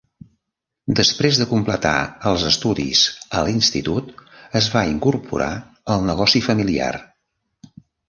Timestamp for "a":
3.41-3.45